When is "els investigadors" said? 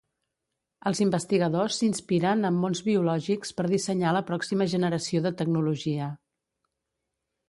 0.91-1.75